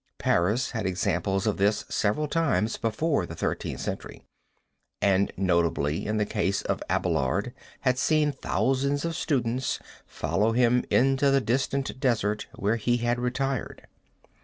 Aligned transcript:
Paris 0.17 0.71
had 0.71 0.87
examples 0.87 1.45
of 1.45 1.57
this 1.57 1.85
several 1.87 2.27
times 2.27 2.75
before 2.75 3.27
the 3.27 3.35
Thirteenth 3.35 3.81
Century, 3.81 4.23
and 4.99 5.31
notably 5.37 6.07
in 6.07 6.17
the 6.17 6.25
case 6.25 6.63
of 6.63 6.81
Abelard 6.89 7.53
had 7.81 7.99
seen 7.99 8.31
thousands 8.31 9.05
of 9.05 9.15
students 9.15 9.77
follow 10.07 10.53
him 10.53 10.83
into 10.89 11.29
the 11.29 11.39
distant 11.39 11.99
desert 11.99 12.47
where 12.55 12.77
he 12.77 12.97
had 12.97 13.19
retired. 13.19 13.85